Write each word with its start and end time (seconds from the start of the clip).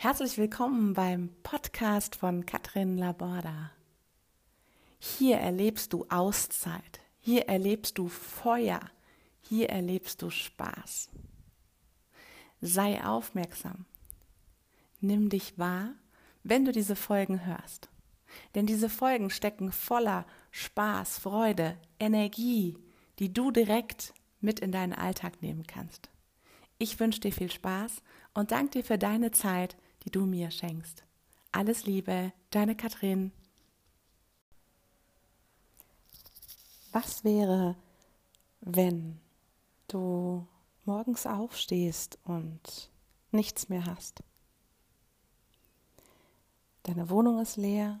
Herzlich 0.00 0.38
willkommen 0.38 0.94
beim 0.94 1.30
Podcast 1.42 2.14
von 2.14 2.46
Katrin 2.46 2.96
Laborda. 2.96 3.72
Hier 5.00 5.38
erlebst 5.38 5.92
du 5.92 6.06
Auszeit, 6.08 7.00
hier 7.18 7.48
erlebst 7.48 7.98
du 7.98 8.06
Feuer, 8.06 8.78
hier 9.40 9.70
erlebst 9.70 10.22
du 10.22 10.30
Spaß. 10.30 11.10
Sei 12.60 13.04
aufmerksam. 13.04 13.86
Nimm 15.00 15.30
dich 15.30 15.58
wahr, 15.58 15.94
wenn 16.44 16.64
du 16.64 16.70
diese 16.70 16.94
Folgen 16.94 17.44
hörst. 17.44 17.88
Denn 18.54 18.66
diese 18.66 18.88
Folgen 18.88 19.30
stecken 19.30 19.72
voller 19.72 20.26
Spaß, 20.52 21.18
Freude, 21.18 21.76
Energie, 21.98 22.78
die 23.18 23.32
du 23.32 23.50
direkt 23.50 24.14
mit 24.40 24.60
in 24.60 24.70
deinen 24.70 24.92
Alltag 24.92 25.42
nehmen 25.42 25.66
kannst. 25.66 26.08
Ich 26.78 27.00
wünsche 27.00 27.18
dir 27.18 27.32
viel 27.32 27.50
Spaß 27.50 28.00
und 28.34 28.52
danke 28.52 28.78
dir 28.78 28.84
für 28.84 28.98
deine 28.98 29.32
Zeit, 29.32 29.76
die 30.08 30.12
du 30.12 30.24
mir 30.24 30.50
schenkst. 30.50 31.04
Alles 31.52 31.84
Liebe, 31.84 32.32
deine 32.48 32.74
Katrin. 32.74 33.30
Was 36.92 37.24
wäre, 37.24 37.76
wenn 38.62 39.20
du 39.86 40.46
morgens 40.86 41.26
aufstehst 41.26 42.18
und 42.24 42.90
nichts 43.32 43.68
mehr 43.68 43.84
hast? 43.84 44.22
Deine 46.84 47.10
Wohnung 47.10 47.38
ist 47.38 47.58
leer. 47.58 48.00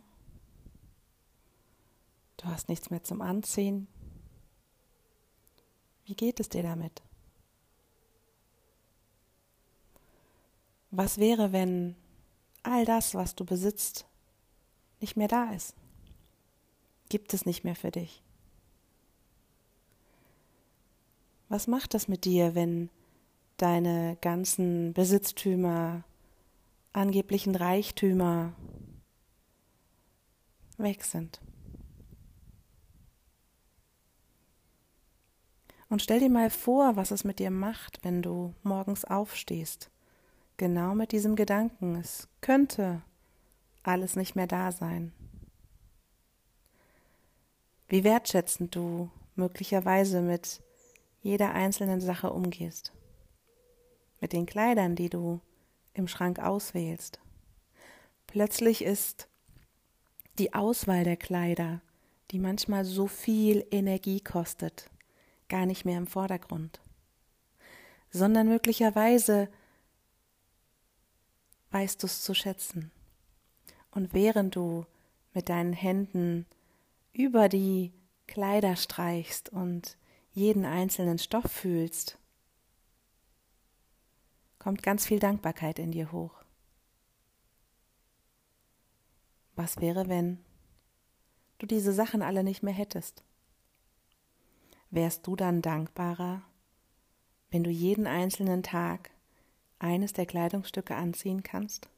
Du 2.38 2.46
hast 2.46 2.70
nichts 2.70 2.88
mehr 2.88 3.04
zum 3.04 3.20
Anziehen. 3.20 3.86
Wie 6.06 6.14
geht 6.14 6.40
es 6.40 6.48
dir 6.48 6.62
damit? 6.62 7.02
Was 10.90 11.18
wäre, 11.18 11.52
wenn 11.52 11.94
all 12.62 12.84
das, 12.84 13.14
was 13.14 13.34
du 13.34 13.44
besitzt, 13.44 14.06
nicht 15.00 15.16
mehr 15.16 15.28
da 15.28 15.52
ist? 15.52 15.74
Gibt 17.08 17.32
es 17.34 17.46
nicht 17.46 17.64
mehr 17.64 17.76
für 17.76 17.90
dich? 17.90 18.22
Was 21.48 21.66
macht 21.66 21.94
das 21.94 22.08
mit 22.08 22.24
dir, 22.24 22.54
wenn 22.54 22.90
deine 23.56 24.18
ganzen 24.20 24.92
Besitztümer, 24.92 26.04
angeblichen 26.92 27.54
Reichtümer 27.54 28.52
weg 30.76 31.04
sind? 31.04 31.40
Und 35.88 36.02
stell 36.02 36.20
dir 36.20 36.28
mal 36.28 36.50
vor, 36.50 36.96
was 36.96 37.10
es 37.10 37.24
mit 37.24 37.38
dir 37.38 37.50
macht, 37.50 38.04
wenn 38.04 38.20
du 38.20 38.54
morgens 38.62 39.06
aufstehst 39.06 39.90
genau 40.58 40.94
mit 40.94 41.12
diesem 41.12 41.34
Gedanken, 41.34 41.96
es 41.96 42.28
könnte 42.42 43.00
alles 43.82 44.16
nicht 44.16 44.36
mehr 44.36 44.46
da 44.46 44.70
sein. 44.70 45.12
Wie 47.88 48.04
wertschätzend 48.04 48.74
du 48.76 49.10
möglicherweise 49.34 50.20
mit 50.20 50.60
jeder 51.22 51.54
einzelnen 51.54 52.00
Sache 52.00 52.30
umgehst, 52.30 52.92
mit 54.20 54.32
den 54.32 54.44
Kleidern, 54.44 54.94
die 54.94 55.08
du 55.08 55.40
im 55.94 56.08
Schrank 56.08 56.38
auswählst. 56.38 57.20
Plötzlich 58.26 58.84
ist 58.84 59.28
die 60.38 60.54
Auswahl 60.54 61.04
der 61.04 61.16
Kleider, 61.16 61.80
die 62.30 62.38
manchmal 62.38 62.84
so 62.84 63.06
viel 63.06 63.66
Energie 63.70 64.20
kostet, 64.20 64.90
gar 65.48 65.66
nicht 65.66 65.84
mehr 65.84 65.98
im 65.98 66.06
Vordergrund, 66.06 66.80
sondern 68.10 68.48
möglicherweise 68.48 69.48
weißt 71.70 72.02
du 72.02 72.06
es 72.06 72.22
zu 72.22 72.34
schätzen. 72.34 72.90
Und 73.90 74.14
während 74.14 74.56
du 74.56 74.86
mit 75.34 75.48
deinen 75.48 75.72
Händen 75.72 76.46
über 77.12 77.48
die 77.48 77.92
Kleider 78.26 78.76
streichst 78.76 79.48
und 79.50 79.96
jeden 80.32 80.64
einzelnen 80.64 81.18
Stoff 81.18 81.50
fühlst, 81.50 82.18
kommt 84.58 84.82
ganz 84.82 85.06
viel 85.06 85.18
Dankbarkeit 85.18 85.78
in 85.78 85.90
dir 85.90 86.12
hoch. 86.12 86.44
Was 89.56 89.80
wäre, 89.80 90.08
wenn 90.08 90.38
du 91.58 91.66
diese 91.66 91.92
Sachen 91.92 92.22
alle 92.22 92.44
nicht 92.44 92.62
mehr 92.62 92.74
hättest? 92.74 93.24
Wärst 94.90 95.26
du 95.26 95.36
dann 95.36 95.62
dankbarer, 95.62 96.42
wenn 97.50 97.64
du 97.64 97.70
jeden 97.70 98.06
einzelnen 98.06 98.62
Tag 98.62 99.10
eines 99.78 100.12
der 100.12 100.26
Kleidungsstücke 100.26 100.94
anziehen 100.94 101.42
kannst? 101.42 101.88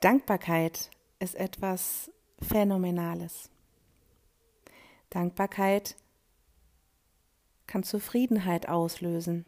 Dankbarkeit 0.00 0.90
ist 1.18 1.34
etwas 1.34 2.10
Phänomenales. 2.42 3.50
Dankbarkeit 5.08 5.96
kann 7.66 7.82
Zufriedenheit 7.82 8.68
auslösen. 8.68 9.46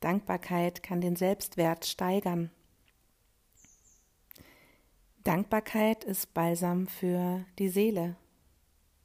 Dankbarkeit 0.00 0.82
kann 0.82 1.00
den 1.00 1.16
Selbstwert 1.16 1.84
steigern. 1.84 2.50
Dankbarkeit 5.24 6.02
ist 6.02 6.34
Balsam 6.34 6.88
für 6.88 7.44
die 7.58 7.68
Seele, 7.68 8.16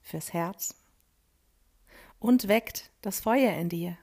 fürs 0.01 0.33
Herz 0.33 0.75
und 2.19 2.47
weckt 2.47 2.89
das 3.01 3.19
Feuer 3.19 3.53
in 3.53 3.69
dir. 3.69 3.97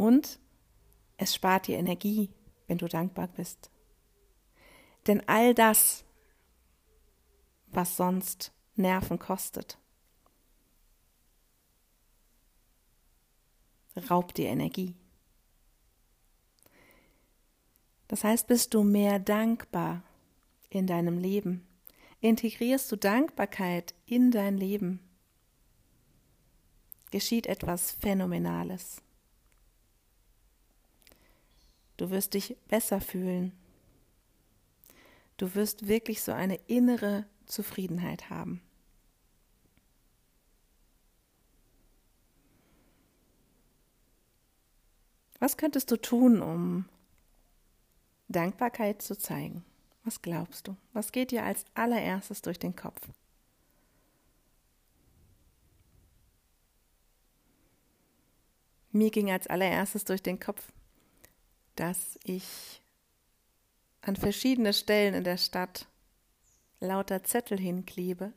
Und 0.00 0.40
es 1.18 1.34
spart 1.34 1.66
dir 1.66 1.76
Energie, 1.76 2.30
wenn 2.66 2.78
du 2.78 2.88
dankbar 2.88 3.28
bist. 3.28 3.70
Denn 5.06 5.28
all 5.28 5.52
das, 5.52 6.06
was 7.66 7.98
sonst 7.98 8.50
Nerven 8.76 9.18
kostet, 9.18 9.76
raubt 14.08 14.38
dir 14.38 14.48
Energie. 14.48 14.96
Das 18.08 18.24
heißt, 18.24 18.46
bist 18.46 18.72
du 18.72 18.82
mehr 18.82 19.18
dankbar 19.18 20.02
in 20.70 20.86
deinem 20.86 21.18
Leben, 21.18 21.68
integrierst 22.22 22.90
du 22.90 22.96
Dankbarkeit 22.96 23.92
in 24.06 24.30
dein 24.30 24.56
Leben, 24.56 25.00
geschieht 27.10 27.46
etwas 27.46 27.92
Phänomenales. 27.92 29.02
Du 32.00 32.08
wirst 32.08 32.32
dich 32.32 32.56
besser 32.66 32.98
fühlen. 32.98 33.52
Du 35.36 35.54
wirst 35.54 35.86
wirklich 35.86 36.22
so 36.22 36.32
eine 36.32 36.54
innere 36.66 37.26
Zufriedenheit 37.44 38.30
haben. 38.30 38.62
Was 45.40 45.58
könntest 45.58 45.90
du 45.90 45.98
tun, 45.98 46.40
um 46.40 46.86
Dankbarkeit 48.28 49.02
zu 49.02 49.14
zeigen? 49.14 49.62
Was 50.02 50.22
glaubst 50.22 50.68
du? 50.68 50.76
Was 50.94 51.12
geht 51.12 51.32
dir 51.32 51.44
als 51.44 51.66
allererstes 51.74 52.40
durch 52.40 52.58
den 52.58 52.74
Kopf? 52.74 53.10
Mir 58.90 59.10
ging 59.10 59.30
als 59.30 59.48
allererstes 59.48 60.06
durch 60.06 60.22
den 60.22 60.40
Kopf, 60.40 60.72
dass 61.80 62.18
ich 62.24 62.82
an 64.02 64.14
verschiedene 64.14 64.74
Stellen 64.74 65.14
in 65.14 65.24
der 65.24 65.38
Stadt 65.38 65.86
lauter 66.78 67.24
Zettel 67.24 67.58
hinklebe, 67.58 68.34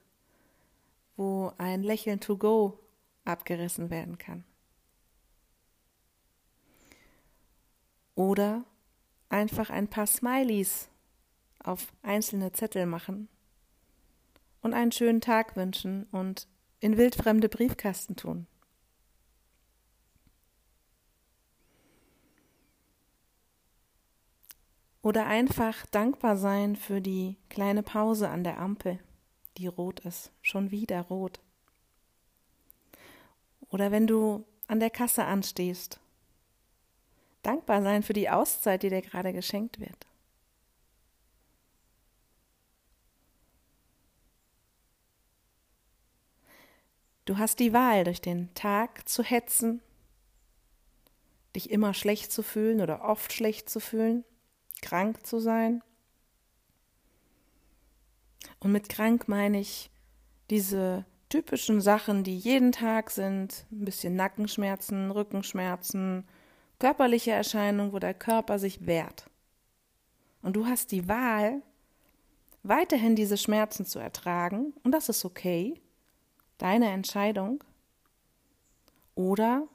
wo 1.17 1.51
ein 1.57 1.83
Lächeln 1.83 2.21
to 2.21 2.37
go 2.37 2.79
abgerissen 3.25 3.89
werden 3.89 4.17
kann. 4.17 4.45
Oder 8.15 8.63
einfach 9.27 9.69
ein 9.69 9.89
paar 9.89 10.07
Smileys 10.07 10.87
auf 11.59 11.91
einzelne 12.01 12.53
Zettel 12.53 12.85
machen 12.85 13.27
und 14.61 14.73
einen 14.73 14.93
schönen 14.93 15.19
Tag 15.19 15.57
wünschen 15.57 16.05
und 16.11 16.47
in 16.79 16.95
wildfremde 16.95 17.49
Briefkasten 17.49 18.15
tun. 18.15 18.47
Oder 25.03 25.27
einfach 25.27 25.85
dankbar 25.87 26.37
sein 26.37 26.77
für 26.77 27.01
die 27.01 27.35
kleine 27.49 27.83
Pause 27.83 28.29
an 28.29 28.43
der 28.45 28.57
Ampel, 28.57 28.99
die 29.57 29.67
rot 29.67 29.99
ist, 29.99 30.31
schon 30.41 30.71
wieder 30.71 31.01
rot. 31.01 31.41
Oder 33.69 33.91
wenn 33.91 34.07
du 34.07 34.45
an 34.67 34.79
der 34.79 34.89
Kasse 34.89 35.25
anstehst, 35.25 35.99
dankbar 37.41 37.83
sein 37.83 38.01
für 38.01 38.13
die 38.13 38.29
Auszeit, 38.29 38.81
die 38.81 38.89
dir 38.89 39.01
gerade 39.01 39.33
geschenkt 39.33 39.81
wird. 39.81 40.07
Du 47.25 47.37
hast 47.37 47.59
die 47.59 47.73
Wahl, 47.73 48.05
durch 48.05 48.21
den 48.21 48.53
Tag 48.53 49.07
zu 49.07 49.21
hetzen 49.21 49.81
dich 51.55 51.69
immer 51.69 51.93
schlecht 51.93 52.31
zu 52.31 52.41
fühlen 52.41 52.81
oder 52.81 53.03
oft 53.03 53.31
schlecht 53.31 53.69
zu 53.69 53.79
fühlen, 53.79 54.23
krank 54.83 55.25
zu 55.25 55.39
sein. 55.39 55.81
Und 58.59 58.71
mit 58.71 58.89
krank 58.89 59.27
meine 59.27 59.59
ich 59.59 59.89
diese 60.49 61.05
typischen 61.29 61.81
Sachen, 61.81 62.23
die 62.23 62.37
jeden 62.37 62.71
Tag 62.71 63.09
sind, 63.09 63.65
ein 63.71 63.85
bisschen 63.85 64.15
Nackenschmerzen, 64.15 65.09
Rückenschmerzen, 65.09 66.27
körperliche 66.79 67.31
Erscheinungen, 67.31 67.93
wo 67.93 67.99
der 67.99 68.13
Körper 68.13 68.59
sich 68.59 68.85
wehrt. 68.85 69.29
Und 70.41 70.55
du 70.55 70.67
hast 70.67 70.91
die 70.91 71.07
Wahl, 71.07 71.63
weiterhin 72.61 73.15
diese 73.15 73.37
Schmerzen 73.37 73.85
zu 73.85 73.99
ertragen, 73.99 74.73
und 74.83 74.91
das 74.91 75.09
ist 75.09 75.25
okay, 75.25 75.81
deine 76.57 76.91
Entscheidung, 76.91 77.63
oder 79.15 79.67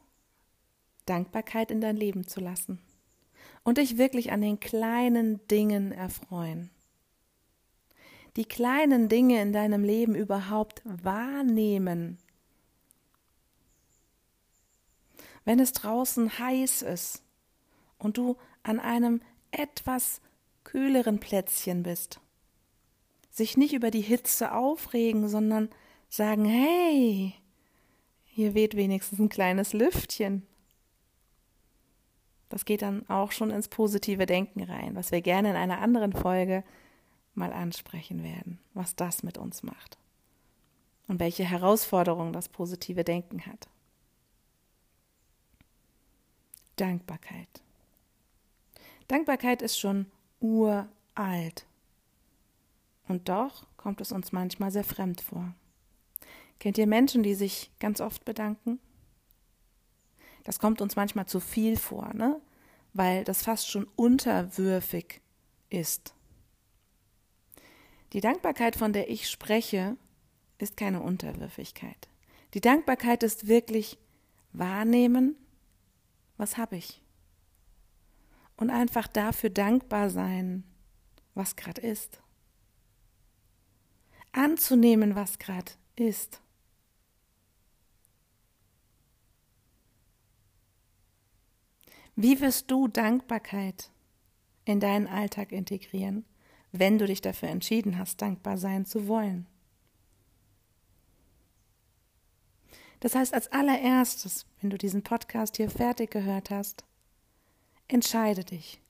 Dankbarkeit 1.06 1.70
in 1.70 1.80
dein 1.80 1.96
Leben 1.96 2.26
zu 2.26 2.40
lassen 2.40 2.80
und 3.68 3.76
dich 3.76 3.98
wirklich 3.98 4.32
an 4.32 4.40
den 4.40 4.60
kleinen 4.60 5.46
Dingen 5.48 5.92
erfreuen. 5.92 6.70
Die 8.36 8.46
kleinen 8.46 9.10
Dinge 9.10 9.42
in 9.42 9.52
deinem 9.52 9.84
Leben 9.84 10.14
überhaupt 10.14 10.80
wahrnehmen. 10.86 12.16
Wenn 15.44 15.60
es 15.60 15.72
draußen 15.72 16.38
heiß 16.38 16.80
ist 16.80 17.22
und 17.98 18.16
du 18.16 18.38
an 18.62 18.80
einem 18.80 19.20
etwas 19.50 20.22
kühleren 20.64 21.20
Plätzchen 21.20 21.82
bist, 21.82 22.20
sich 23.28 23.58
nicht 23.58 23.74
über 23.74 23.90
die 23.90 24.00
Hitze 24.00 24.54
aufregen, 24.54 25.28
sondern 25.28 25.68
sagen, 26.08 26.46
hey, 26.46 27.34
hier 28.24 28.54
weht 28.54 28.76
wenigstens 28.76 29.18
ein 29.18 29.28
kleines 29.28 29.74
Lüftchen. 29.74 30.47
Das 32.48 32.64
geht 32.64 32.82
dann 32.82 33.08
auch 33.08 33.32
schon 33.32 33.50
ins 33.50 33.68
positive 33.68 34.26
Denken 34.26 34.62
rein, 34.62 34.94
was 34.94 35.12
wir 35.12 35.20
gerne 35.20 35.50
in 35.50 35.56
einer 35.56 35.80
anderen 35.80 36.12
Folge 36.12 36.64
mal 37.34 37.52
ansprechen 37.52 38.22
werden, 38.22 38.58
was 38.74 38.96
das 38.96 39.22
mit 39.22 39.38
uns 39.38 39.62
macht 39.62 39.98
und 41.06 41.20
welche 41.20 41.44
Herausforderungen 41.44 42.32
das 42.32 42.48
positive 42.48 43.04
Denken 43.04 43.46
hat. 43.46 43.68
Dankbarkeit. 46.76 47.48
Dankbarkeit 49.08 49.62
ist 49.62 49.78
schon 49.78 50.06
uralt. 50.40 51.66
Und 53.08 53.28
doch 53.28 53.66
kommt 53.76 54.00
es 54.00 54.12
uns 54.12 54.32
manchmal 54.32 54.70
sehr 54.70 54.84
fremd 54.84 55.20
vor. 55.22 55.54
Kennt 56.60 56.76
ihr 56.76 56.86
Menschen, 56.86 57.22
die 57.22 57.34
sich 57.34 57.70
ganz 57.80 58.00
oft 58.00 58.24
bedanken? 58.24 58.78
Das 60.48 60.58
kommt 60.58 60.80
uns 60.80 60.96
manchmal 60.96 61.26
zu 61.26 61.40
viel 61.40 61.76
vor, 61.76 62.14
ne? 62.14 62.40
weil 62.94 63.22
das 63.22 63.42
fast 63.42 63.68
schon 63.68 63.84
unterwürfig 63.96 65.20
ist. 65.68 66.14
Die 68.14 68.22
Dankbarkeit, 68.22 68.74
von 68.74 68.94
der 68.94 69.10
ich 69.10 69.28
spreche, 69.28 69.98
ist 70.56 70.78
keine 70.78 71.02
Unterwürfigkeit. 71.02 72.08
Die 72.54 72.62
Dankbarkeit 72.62 73.24
ist 73.24 73.46
wirklich 73.46 73.98
wahrnehmen, 74.54 75.36
was 76.38 76.56
habe 76.56 76.76
ich. 76.76 77.02
Und 78.56 78.70
einfach 78.70 79.06
dafür 79.06 79.50
dankbar 79.50 80.08
sein, 80.08 80.64
was 81.34 81.56
gerade 81.56 81.82
ist. 81.82 82.22
Anzunehmen, 84.32 85.14
was 85.14 85.38
gerade 85.38 85.72
ist. 85.94 86.40
Wie 92.20 92.40
wirst 92.40 92.68
du 92.68 92.88
Dankbarkeit 92.88 93.92
in 94.64 94.80
deinen 94.80 95.06
Alltag 95.06 95.52
integrieren, 95.52 96.24
wenn 96.72 96.98
du 96.98 97.06
dich 97.06 97.20
dafür 97.20 97.48
entschieden 97.48 97.96
hast, 97.96 98.20
dankbar 98.20 98.58
sein 98.58 98.84
zu 98.84 99.06
wollen? 99.06 99.46
Das 102.98 103.14
heißt, 103.14 103.32
als 103.32 103.52
allererstes, 103.52 104.46
wenn 104.60 104.70
du 104.70 104.76
diesen 104.76 105.04
Podcast 105.04 105.58
hier 105.58 105.70
fertig 105.70 106.10
gehört 106.10 106.50
hast, 106.50 106.84
entscheide 107.86 108.42
dich. 108.42 108.82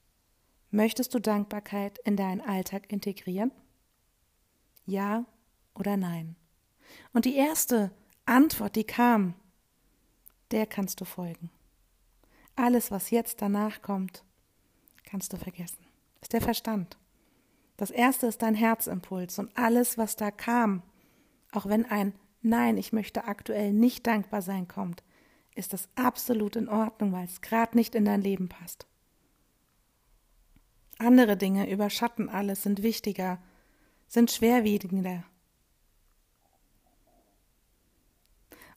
Möchtest 0.71 1.13
du 1.13 1.19
Dankbarkeit 1.19 1.99
in 2.07 2.17
deinen 2.17 2.41
Alltag 2.41 2.91
integrieren? 2.91 3.53
Ja 4.87 5.27
oder 5.75 5.99
nein? 5.99 6.35
Und 7.13 7.27
die 7.27 7.37
erste 7.37 7.91
Antwort, 8.25 8.75
die 8.75 8.85
kam, 8.85 9.35
der 10.51 10.65
kannst 10.65 11.03
du 11.03 11.05
folgen. 11.05 11.51
Alles, 12.59 12.91
was 12.91 13.11
jetzt 13.11 13.41
danach 13.41 13.83
kommt, 13.83 14.25
kannst 15.05 15.33
du 15.33 15.37
vergessen. 15.37 15.87
Ist 16.21 16.33
der 16.33 16.41
Verstand. 16.41 16.99
Das 17.77 17.93
erste 17.93 18.27
ist 18.27 18.43
dein 18.43 18.57
Herzimpuls 18.57 19.39
und 19.39 19.57
alles, 19.57 19.97
was 19.97 20.17
da 20.17 20.33
kam, 20.33 20.83
auch 21.53 21.67
wenn 21.67 21.87
ein 21.87 22.15
Nein, 22.43 22.77
ich 22.77 22.93
möchte 22.93 23.25
aktuell 23.25 23.73
nicht 23.73 24.07
dankbar 24.09 24.43
sein 24.43 24.67
kommt, 24.67 25.05
ist 25.55 25.73
das 25.73 25.89
absolut 25.95 26.57
in 26.57 26.69
Ordnung, 26.69 27.13
weil 27.13 27.27
es 27.27 27.41
gerade 27.41 27.77
nicht 27.77 27.95
in 27.95 28.05
dein 28.05 28.23
Leben 28.23 28.49
passt. 28.49 28.87
Andere 30.99 31.37
Dinge 31.37 31.71
überschatten 31.71 32.29
alles, 32.29 32.65
sind 32.65 32.83
wichtiger, 32.83 33.41
sind 34.09 34.33
schwerwiegender. 34.33 35.23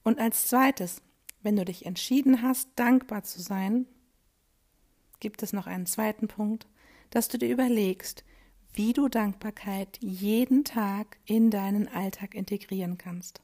Und 0.04 0.20
als 0.20 0.48
zweites, 0.48 1.02
wenn 1.44 1.56
du 1.56 1.66
dich 1.66 1.86
entschieden 1.86 2.42
hast, 2.42 2.70
dankbar 2.76 3.24
zu 3.24 3.42
sein, 3.42 3.86
gibt 5.20 5.44
es 5.44 5.54
noch 5.54 5.68
einen 5.68 5.86
zweiten 5.86 6.28
Punkt, 6.28 6.68
dass 7.10 7.28
du 7.28 7.38
dir 7.38 7.50
überlegst, 7.50 8.24
wie 8.74 8.94
du 8.94 9.10
Dankbarkeit 9.10 9.98
jeden 10.02 10.64
Tag 10.64 11.18
in 11.26 11.52
deinen 11.52 11.88
Alltag 11.88 12.36
integrieren 12.36 12.98
kannst. 12.98 13.42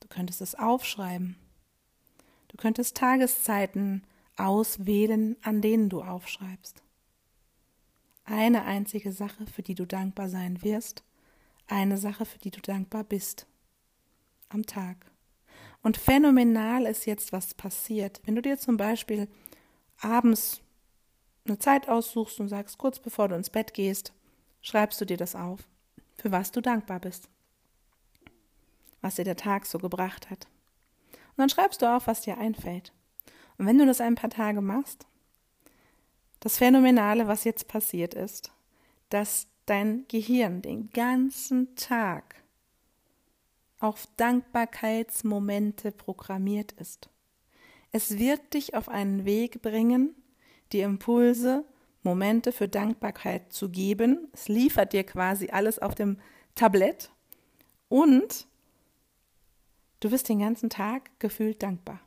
Du 0.00 0.08
könntest 0.08 0.40
es 0.40 0.54
aufschreiben. 0.54 1.36
Du 2.48 2.56
könntest 2.56 2.96
Tageszeiten 2.96 4.04
auswählen, 4.36 5.36
an 5.42 5.60
denen 5.60 5.88
du 5.88 6.02
aufschreibst. 6.02 6.82
Eine 8.24 8.64
einzige 8.64 9.12
Sache, 9.12 9.46
für 9.46 9.62
die 9.62 9.74
du 9.74 9.86
dankbar 9.86 10.28
sein 10.28 10.62
wirst, 10.62 11.04
eine 11.66 11.98
Sache, 11.98 12.24
für 12.24 12.38
die 12.38 12.50
du 12.50 12.60
dankbar 12.60 13.04
bist. 13.04 13.46
Am 14.48 14.66
Tag. 14.66 15.13
Und 15.84 15.98
phänomenal 15.98 16.86
ist 16.86 17.04
jetzt, 17.04 17.30
was 17.30 17.52
passiert. 17.52 18.22
Wenn 18.24 18.34
du 18.34 18.40
dir 18.40 18.58
zum 18.58 18.78
Beispiel 18.78 19.28
abends 20.00 20.62
eine 21.44 21.58
Zeit 21.58 21.90
aussuchst 21.90 22.40
und 22.40 22.48
sagst, 22.48 22.78
kurz 22.78 22.98
bevor 22.98 23.28
du 23.28 23.34
ins 23.34 23.50
Bett 23.50 23.74
gehst, 23.74 24.14
schreibst 24.62 24.98
du 25.02 25.04
dir 25.04 25.18
das 25.18 25.36
auf, 25.36 25.60
für 26.16 26.32
was 26.32 26.52
du 26.52 26.62
dankbar 26.62 27.00
bist, 27.00 27.28
was 29.02 29.16
dir 29.16 29.24
der 29.24 29.36
Tag 29.36 29.66
so 29.66 29.78
gebracht 29.78 30.30
hat. 30.30 30.46
Und 31.12 31.36
dann 31.36 31.50
schreibst 31.50 31.82
du 31.82 31.94
auf, 31.94 32.06
was 32.06 32.22
dir 32.22 32.38
einfällt. 32.38 32.94
Und 33.58 33.66
wenn 33.66 33.76
du 33.76 33.84
das 33.84 34.00
ein 34.00 34.14
paar 34.14 34.30
Tage 34.30 34.62
machst, 34.62 35.06
das 36.40 36.56
Phänomenale, 36.56 37.28
was 37.28 37.44
jetzt 37.44 37.68
passiert 37.68 38.14
ist, 38.14 38.52
dass 39.10 39.48
dein 39.66 40.06
Gehirn 40.08 40.62
den 40.62 40.88
ganzen 40.92 41.76
Tag 41.76 42.36
auf 43.84 44.08
Dankbarkeitsmomente 44.16 45.92
programmiert 45.92 46.72
ist. 46.72 47.10
Es 47.92 48.16
wird 48.16 48.54
dich 48.54 48.74
auf 48.74 48.88
einen 48.88 49.26
Weg 49.26 49.60
bringen, 49.60 50.14
die 50.72 50.80
Impulse, 50.80 51.66
Momente 52.02 52.50
für 52.50 52.66
Dankbarkeit 52.66 53.52
zu 53.52 53.68
geben. 53.68 54.28
Es 54.32 54.48
liefert 54.48 54.94
dir 54.94 55.04
quasi 55.04 55.50
alles 55.50 55.78
auf 55.78 55.94
dem 55.94 56.16
Tablett 56.54 57.10
und 57.90 58.46
du 60.00 60.10
wirst 60.10 60.30
den 60.30 60.38
ganzen 60.38 60.70
Tag 60.70 61.10
gefühlt 61.20 61.62
dankbar. 61.62 62.00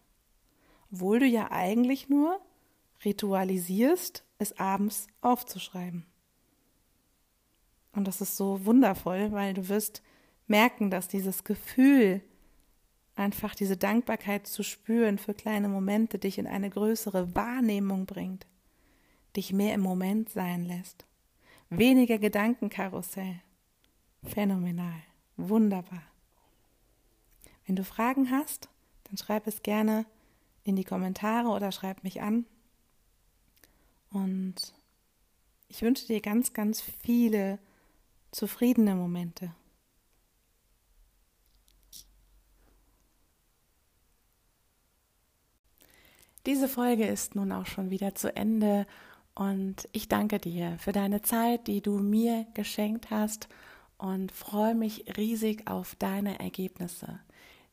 Obwohl 0.92 1.20
du 1.20 1.28
ja 1.28 1.52
eigentlich 1.52 2.10
nur 2.10 2.42
ritualisierst, 3.06 4.24
es 4.40 4.58
abends 4.58 5.06
aufzuschreiben. 5.22 6.08
Und 7.92 8.08
das 8.08 8.20
ist 8.20 8.36
so 8.36 8.66
wundervoll, 8.66 9.32
weil 9.32 9.54
du 9.54 9.70
wirst 9.70 10.02
merken, 10.48 10.89
dass 10.89 11.08
dieses 11.08 11.44
Gefühl, 11.44 12.22
einfach 13.16 13.56
diese 13.56 13.77
Dankbarkeit 13.77 14.48
zu 14.48 14.63
spüren 14.63 15.18
für 15.18 15.34
kleine 15.34 15.70
Momente, 15.70 16.20
dich 16.20 16.38
in 16.38 16.48
eine 16.48 16.70
größere 16.70 17.36
Wahrnehmung 17.36 18.06
bringt, 18.06 18.46
dich 19.36 19.54
mehr 19.54 19.74
im 19.74 19.82
Moment 19.82 20.30
sein 20.30 20.66
lässt. 20.66 21.06
Weniger 21.70 22.18
Gedankenkarussell. 22.18 23.42
Phänomenal. 24.24 25.01
Wunderbar. 25.36 26.04
Wenn 27.66 27.75
du 27.75 27.84
Fragen 27.84 28.32
hast, 28.32 28.70
dann 29.06 29.18
schreib 29.18 29.48
es 29.48 29.62
gerne 29.62 30.06
in 30.63 30.75
die 30.75 30.84
Kommentare 30.84 31.50
oder 31.50 31.72
schreib 31.72 32.04
mich 32.04 32.22
an. 32.22 32.46
Und 34.10 34.56
ich 35.68 35.82
wünsche 35.82 36.08
dir 36.08 36.22
ganz, 36.22 36.54
ganz 36.54 36.82
viele 36.82 37.60
zufriedene 38.32 38.96
Momente. 38.96 39.54
Diese 46.48 46.70
Folge 46.70 47.06
ist 47.06 47.36
nun 47.36 47.51
auch 47.51 47.66
schon 47.66 47.89
wieder 47.89 48.16
zu 48.16 48.34
Ende 48.34 48.88
und 49.36 49.89
ich 49.92 50.08
danke 50.08 50.39
dir 50.39 50.77
für 50.80 50.94
deine 50.94 51.22
Zeit, 51.22 51.68
die 51.68 51.82
du 51.82 52.00
mir 52.00 52.48
geschenkt 52.54 53.12
hast 53.12 53.50
und 53.98 54.32
freue 54.32 54.74
mich 54.74 55.18
riesig 55.18 55.70
auf 55.70 55.96
deine 55.96 56.39
Ergebnisse. 56.39 57.20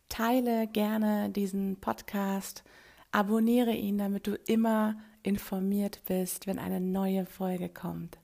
Teile 0.08 0.66
gerne 0.66 1.30
diesen 1.30 1.76
Podcast, 1.76 2.64
abonniere 3.12 3.70
ihn, 3.70 3.96
damit 3.96 4.26
du 4.26 4.34
immer 4.48 4.96
informiert 5.22 6.00
bist, 6.08 6.48
wenn 6.48 6.58
eine 6.58 6.80
neue 6.80 7.26
Folge 7.26 7.68
kommt. 7.68 8.18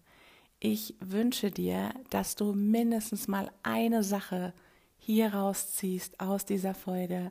Ich 0.58 0.96
wünsche 0.98 1.52
dir, 1.52 1.94
dass 2.10 2.34
du 2.34 2.54
mindestens 2.54 3.28
mal 3.28 3.52
eine 3.62 4.02
Sache 4.02 4.52
hier 4.98 5.32
rausziehst 5.32 6.18
aus 6.18 6.44
dieser 6.44 6.74
Folge 6.74 7.30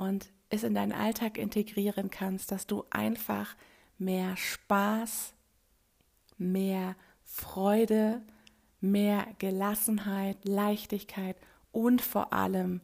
und 0.00 0.32
es 0.48 0.64
in 0.64 0.74
deinen 0.74 0.92
Alltag 0.92 1.36
integrieren 1.36 2.10
kannst, 2.10 2.50
dass 2.50 2.66
du 2.66 2.84
einfach 2.88 3.54
mehr 3.98 4.34
Spaß, 4.34 5.34
mehr 6.38 6.96
Freude, 7.22 8.22
mehr 8.80 9.26
Gelassenheit, 9.38 10.38
Leichtigkeit 10.44 11.36
und 11.70 12.00
vor 12.00 12.32
allem 12.32 12.80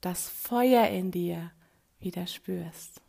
das 0.00 0.28
Feuer 0.28 0.86
in 0.86 1.10
dir 1.10 1.50
wieder 1.98 2.28
spürst. 2.28 3.02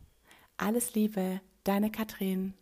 Alles 0.57 0.95
Liebe, 0.95 1.39
deine 1.63 1.91
Katrin. 1.91 2.55